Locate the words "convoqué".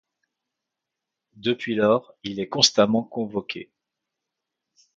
3.03-3.69